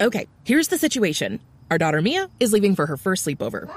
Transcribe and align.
Okay, 0.00 0.26
here's 0.44 0.68
the 0.68 0.78
situation. 0.78 1.40
Our 1.70 1.76
daughter 1.76 2.00
Mia 2.00 2.30
is 2.40 2.54
leaving 2.54 2.74
for 2.74 2.86
her 2.86 2.96
first 2.96 3.26
sleepover. 3.26 3.70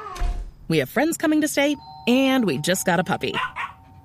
We 0.69 0.77
have 0.77 0.88
friends 0.89 1.17
coming 1.17 1.42
to 1.42 1.49
stay, 1.49 1.75
and 2.07 2.46
we 2.46 2.59
just 2.59 2.85
got 2.85 2.98
a 2.98 3.03
puppy. 3.03 3.35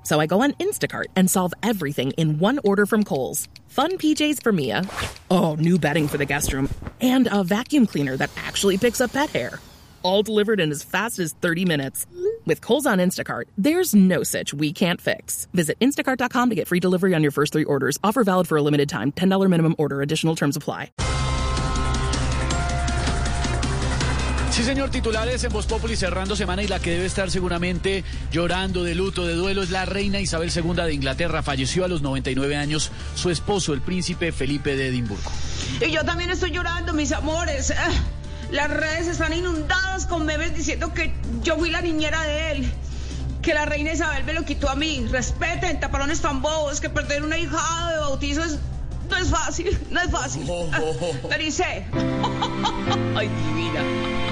So 0.03 0.19
I 0.19 0.27
go 0.27 0.43
on 0.43 0.51
Instacart 0.55 1.07
and 1.15 1.31
solve 1.31 1.55
everything 1.63 2.11
in 2.13 2.41
one 2.41 2.59
order 2.65 2.87
from 2.87 3.05
Kohl's. 3.05 3.49
Fun 3.69 3.93
PJs 3.99 4.43
for 4.43 4.51
Mia. 4.51 4.83
Oh, 5.31 5.55
new 5.55 5.79
bedding 5.79 6.09
for 6.09 6.19
the 6.19 6.25
guest 6.25 6.53
room. 6.53 6.69
And 7.01 7.29
a 7.31 7.45
vacuum 7.45 7.87
cleaner 7.87 8.17
that 8.17 8.31
actually 8.37 8.79
picks 8.79 9.01
up 9.01 9.13
pet 9.13 9.31
hair. 9.31 9.61
All 10.03 10.25
delivered 10.25 10.59
in 10.59 10.73
as 10.73 10.83
fast 10.83 11.21
as 11.21 11.35
30 11.35 11.67
minutes. 11.67 12.05
With 12.47 12.63
Kohl's 12.63 12.87
on 12.87 12.99
Instacart, 12.99 13.45
there's 13.57 13.95
no 13.95 14.25
such 14.25 14.53
we 14.53 14.73
can't 14.73 15.01
fix. 15.01 15.47
Visit 15.55 15.79
instacart.com 15.79 16.51
to 16.51 16.57
get 16.57 16.67
free 16.67 16.81
delivery 16.81 17.15
on 17.15 17.23
your 17.23 17.33
first 17.33 17.53
three 17.53 17.65
orders. 17.65 17.97
Offer 18.03 18.25
valid 18.25 18.49
for 18.49 18.57
a 18.57 18.63
limited 18.63 18.89
time. 18.89 19.13
$10 19.13 19.49
minimum 19.49 19.77
order. 19.79 20.03
Additional 20.03 20.35
terms 20.35 20.57
apply. 20.57 20.91
Sí, 24.59 24.65
señor, 24.65 24.91
titulares 24.91 25.45
en 25.45 25.53
Voz 25.53 25.67
Populi 25.67 25.95
cerrando 25.95 26.35
semana 26.35 26.65
y 26.65 26.67
la 26.67 26.81
que 26.81 26.91
debe 26.91 27.07
estar 27.07 27.31
seguramente 27.31 28.03
llorando 28.33 28.83
de 28.83 28.97
luto, 28.97 29.25
de 29.25 29.35
duelo, 29.35 29.63
es 29.63 29.71
la 29.71 29.85
reina 29.85 30.19
Isabel 30.19 30.51
II 30.53 30.75
de 30.85 30.93
Inglaterra. 30.95 31.45
Falleció 31.45 31.85
a 31.85 31.89
los 31.89 32.03
99 32.03 32.57
años 32.57 32.91
su 33.15 33.31
esposo, 33.31 33.73
el 33.73 33.83
príncipe 33.83 34.33
Felipe 34.33 34.75
de 34.75 34.89
Edimburgo. 34.89 35.31
Y 35.81 35.93
yo 35.93 36.05
también 36.05 36.31
estoy 36.31 36.51
llorando, 36.51 36.93
mis 36.93 37.13
amores. 37.13 37.71
Ah, 37.71 37.89
Las 38.51 38.69
redes 38.69 39.07
están 39.07 39.33
inundadas 39.33 40.07
con 40.07 40.27
memes 40.27 40.57
diciendo 40.57 40.93
que 40.93 41.15
yo 41.45 41.57
fui 41.57 41.71
la 41.71 41.81
niñera 41.81 42.21
de 42.25 42.51
él. 42.51 42.73
Que 43.43 43.55
la 43.55 43.65
reina 43.65 43.93
Isabel 43.93 44.25
me 44.25 44.33
lo 44.33 44.45
quitó 44.45 44.69
a 44.69 44.75
mí. 44.75 45.07
Respeten, 45.09 45.79
taparones 45.79 46.21
tan 46.21 46.43
bobos, 46.43 46.81
que 46.81 46.91
perder 46.91 47.23
una 47.23 47.39
hijada 47.39 47.93
de 47.93 47.99
bautizo 48.01 48.43
es, 48.43 48.59
no 49.09 49.17
es 49.19 49.29
fácil, 49.29 49.79
no 49.93 50.01
es 50.01 50.11
fácil. 50.11 50.51
Ah, 50.73 50.81
Verice. 51.29 51.87
Ay, 53.15 53.29
divina. 53.47 54.28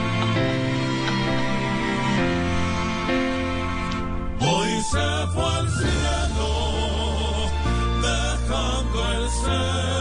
Dejando 9.26 9.90
el 9.90 9.95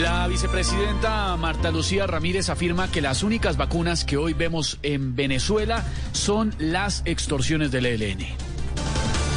La 0.00 0.26
vicepresidenta 0.28 1.36
Marta 1.36 1.70
Lucía 1.70 2.06
Ramírez 2.06 2.48
afirma 2.48 2.90
que 2.90 3.02
las 3.02 3.22
únicas 3.22 3.58
vacunas 3.58 4.06
que 4.06 4.16
hoy 4.16 4.32
vemos 4.32 4.78
en 4.82 5.14
Venezuela 5.14 5.84
son 6.12 6.54
las 6.58 7.02
extorsiones 7.04 7.70
del 7.70 7.84
ELN. 7.84 8.20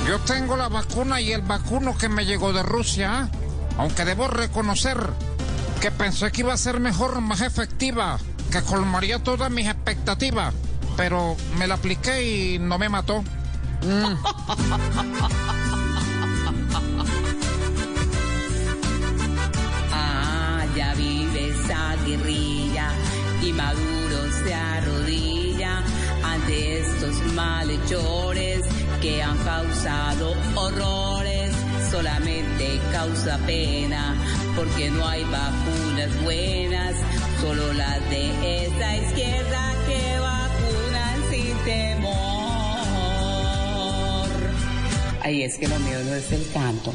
Yo 0.07 0.19
tengo 0.19 0.55
la 0.55 0.69
vacuna 0.69 1.19
y 1.19 1.33
el 1.33 1.41
vacuno 1.41 1.97
que 1.97 2.07
me 2.07 2.25
llegó 2.25 2.53
de 2.53 2.63
Rusia, 2.63 3.29
aunque 3.77 4.05
debo 4.05 4.29
reconocer 4.29 4.97
que 5.81 5.91
pensé 5.91 6.31
que 6.31 6.41
iba 6.41 6.53
a 6.53 6.57
ser 6.57 6.79
mejor, 6.79 7.19
más 7.19 7.41
efectiva, 7.41 8.17
que 8.49 8.61
colmaría 8.61 9.19
todas 9.19 9.51
mis 9.51 9.67
expectativas, 9.67 10.53
pero 10.95 11.35
me 11.57 11.67
la 11.67 11.75
apliqué 11.75 12.53
y 12.55 12.59
no 12.59 12.79
me 12.79 12.87
mató. 12.87 13.21
Ah, 13.85 15.57
ante 26.43 26.79
estos 26.79 27.15
malhechores 27.33 28.61
que 29.01 29.21
han 29.21 29.37
causado 29.39 30.33
horrores. 30.55 31.53
Solamente 31.91 32.79
causa 32.91 33.37
pena 33.45 34.15
porque 34.55 34.89
no 34.89 35.07
hay 35.07 35.23
vacunas 35.25 36.23
buenas, 36.23 36.95
solo 37.41 37.71
las 37.73 38.09
de 38.09 38.65
esta 38.65 38.97
izquierda 38.97 39.73
que 39.85 40.19
vacunan 40.19 41.29
sin 41.29 41.57
temor. 41.65 42.13
Ay, 45.21 45.43
es 45.43 45.57
que 45.57 45.67
lo 45.67 45.79
mío 45.79 45.99
no 46.05 46.15
es 46.15 46.31
el 46.31 46.49
canto. 46.51 46.93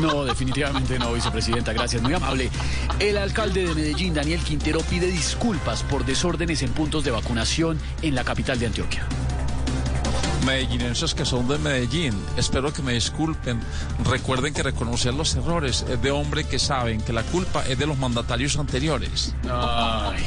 No, 0.00 0.24
definitivamente 0.24 0.98
no, 0.98 1.12
vicepresidenta, 1.12 1.72
gracias, 1.72 2.02
muy 2.02 2.14
amable. 2.14 2.50
El 2.98 3.18
alcalde 3.18 3.66
de 3.66 3.74
Medellín, 3.74 4.14
Daniel 4.14 4.40
Quintero, 4.40 4.80
pide 4.80 5.08
disculpas 5.08 5.82
por 5.82 6.04
desórdenes 6.04 6.62
en 6.62 6.70
puntos 6.72 7.04
de 7.04 7.10
vacunación 7.10 7.78
en 8.02 8.14
la 8.14 8.24
capital 8.24 8.58
de 8.58 8.66
Antioquia. 8.66 9.06
Medellinenses 10.46 11.14
que 11.14 11.24
son 11.24 11.46
de 11.48 11.58
Medellín, 11.58 12.14
espero 12.36 12.72
que 12.72 12.80
me 12.80 12.94
disculpen. 12.94 13.60
Recuerden 14.04 14.54
que 14.54 14.62
reconocer 14.62 15.12
los 15.12 15.34
errores 15.34 15.84
es 15.88 16.00
de 16.00 16.10
hombre 16.10 16.44
que 16.44 16.58
saben 16.58 17.02
que 17.02 17.12
la 17.12 17.22
culpa 17.24 17.64
es 17.66 17.78
de 17.78 17.86
los 17.86 17.98
mandatarios 17.98 18.56
anteriores. 18.56 19.34
Ay. 19.50 20.24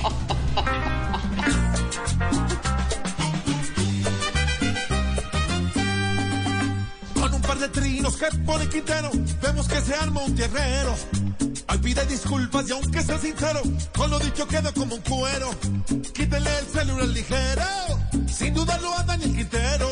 Con 7.62 7.68
un 7.68 7.74
par 7.74 7.84
de 7.84 7.90
trinos 7.92 8.18
que 8.18 8.38
pone 8.40 8.70
Quintero, 8.70 9.12
vemos 9.42 9.68
que 9.68 9.82
se 9.82 9.94
arma 9.94 10.22
un 10.22 10.36
tierrero. 10.36 10.96
Ay, 11.68 11.78
pide 11.78 12.06
disculpas 12.08 12.68
y 12.68 12.72
aunque 12.72 13.04
sea 13.04 13.20
sincero, 13.20 13.62
con 13.96 14.10
lo 14.10 14.18
dicho 14.20 14.48
quedo 14.48 14.74
como 14.74 14.96
un 14.96 15.02
cuero. 15.02 15.52
Quítele 16.12 16.50
el 16.60 16.66
celular 16.66 17.08
ligero, 17.10 17.64
sin 18.28 18.56
dudarlo 18.56 18.92
a 18.98 19.04
Daniel 19.04 19.36
Quintero. 19.36 19.90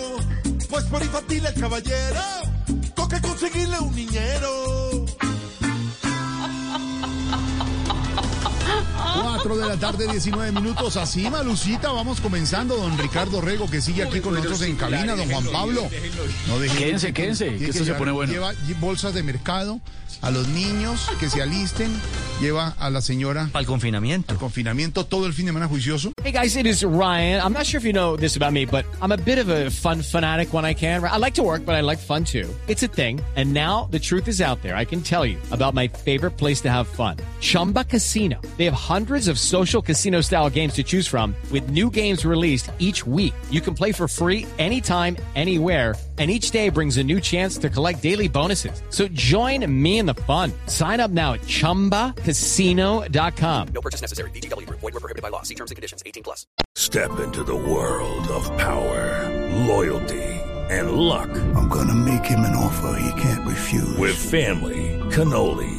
Pues 0.68 0.85
por 0.85 1.02
infantil 1.03 1.46
el 1.46 1.53
caballero, 1.53 2.22
toca 2.96 3.22
conseguirle 3.22 3.79
un 3.79 3.96
niñero. 3.96 5.06
4 8.99 9.57
de 9.57 9.67
la 9.67 9.77
tarde, 9.77 10.07
19 10.07 10.51
minutos. 10.51 10.97
Así, 10.97 11.29
Malucita, 11.29 11.91
vamos 11.91 12.19
comenzando. 12.19 12.75
Don 12.75 12.97
Ricardo 12.97 13.41
Rego, 13.41 13.69
que 13.69 13.81
sigue 13.81 14.03
aquí 14.03 14.19
con 14.19 14.33
nosotros 14.35 14.61
en 14.61 14.75
cabina. 14.75 15.15
Don 15.15 15.29
Juan 15.29 15.45
Pablo. 15.51 15.89
No 16.47 16.59
Quédense, 16.77 17.13
quédense, 17.13 17.55
que 17.57 17.65
esto 17.65 17.85
se 17.85 17.93
pone 17.93 18.11
bueno. 18.11 18.31
Lleva 18.31 18.53
bolsas 18.79 19.13
de 19.13 19.23
mercado 19.23 19.79
a 20.21 20.31
los 20.31 20.47
niños 20.49 21.07
que 21.19 21.29
se 21.29 21.41
alisten. 21.41 21.89
Lleva 22.41 22.73
a 22.79 22.89
la 22.89 23.01
señora 23.01 23.49
Al 23.53 23.65
confinamiento. 23.65 24.31
al 24.33 24.37
confinamiento 24.39 25.05
todo 25.05 25.25
el 25.25 25.33
fin 25.33 25.45
de 25.45 25.49
semana 25.49 25.67
juicioso. 25.67 26.11
Hey 26.23 26.31
guys, 26.31 26.55
it 26.55 26.66
is 26.66 26.83
Ryan. 26.83 27.41
I'm 27.41 27.53
not 27.53 27.66
sure 27.66 27.79
if 27.79 27.85
you 27.85 27.91
know 27.93 28.16
this 28.17 28.35
about 28.37 28.53
me, 28.53 28.66
but 28.66 28.85
I'm 29.01 29.11
a 29.11 29.17
bit 29.17 29.39
of 29.39 29.49
a 29.49 29.69
fun 29.69 30.01
fanatic 30.01 30.53
when 30.53 30.66
I 30.66 30.73
can. 30.73 31.03
I 31.03 31.17
like 31.17 31.33
to 31.35 31.43
work, 31.43 31.66
but 31.66 31.75
I 31.75 31.81
like 31.81 31.99
fun 31.99 32.23
too. 32.23 32.47
It's 32.67 32.83
a 32.83 32.87
thing. 32.87 33.19
And 33.35 33.53
now 33.53 33.87
the 33.91 33.99
truth 33.99 34.27
is 34.27 34.41
out 34.41 34.61
there. 34.61 34.75
I 34.75 34.85
can 34.85 35.01
tell 35.01 35.25
you 35.25 35.37
about 35.51 35.73
my 35.73 35.87
favorite 35.89 36.37
place 36.37 36.61
to 36.61 36.69
have 36.69 36.87
fun. 36.87 37.17
Chumba 37.41 37.83
Casino. 37.83 38.39
They 38.57 38.66
have 38.66 38.73
hundreds 38.89 39.27
of 39.27 39.38
social 39.38 39.83
casino 39.83 40.19
style 40.19 40.50
games 40.50 40.73
to 40.73 40.81
choose 40.81 41.07
from 41.07 41.35
with 41.51 41.69
new 41.69 41.91
games 41.91 42.25
released 42.25 42.72
each 42.79 43.05
week. 43.05 43.35
You 43.51 43.61
can 43.61 43.75
play 43.75 43.91
for 43.91 44.07
free 44.07 44.47
anytime, 44.57 45.16
anywhere. 45.35 45.94
And 46.17 46.31
each 46.31 46.50
day 46.51 46.69
brings 46.69 46.97
a 46.97 47.03
new 47.03 47.22
chance 47.22 47.57
to 47.59 47.69
collect 47.69 48.01
daily 48.01 48.28
bonuses. 48.28 48.81
So 48.89 49.07
join 49.09 49.63
me 49.72 49.99
in 49.99 50.07
the 50.07 50.16
fun. 50.28 50.51
Sign 50.66 50.99
up 50.99 51.11
now 51.11 51.33
at 51.33 51.41
chumbacasino.com. 51.41 53.67
Step 56.75 57.19
into 57.19 57.43
the 57.43 57.55
world 57.55 58.28
of 58.29 58.46
power, 58.58 59.29
loyalty, 59.67 60.23
and 60.69 60.91
luck. 60.91 61.29
I'm 61.55 61.69
gonna 61.69 61.93
make 61.93 62.25
him 62.25 62.40
an 62.40 62.55
offer 62.55 62.99
he 62.99 63.22
can't 63.22 63.47
refuse. 63.47 63.97
With 63.97 64.16
family, 64.16 64.99
cannolis, 65.11 65.78